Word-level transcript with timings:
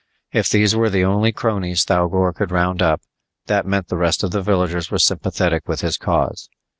If 0.31 0.49
these 0.49 0.75
were 0.75 0.89
the 0.89 1.05
only 1.05 1.31
cronies 1.31 1.85
Thougor 1.85 2.33
could 2.33 2.49
round 2.49 2.81
up, 2.81 3.01
that 3.45 3.67
meant 3.67 3.89
the 3.89 3.97
rest 3.99 4.23
of 4.23 4.31
the 4.31 4.41
villagers 4.41 4.89
were 4.89 4.97
sympathetic 4.97 5.67
with 5.67 5.81
his 5.81 5.95
cause. 5.99 6.49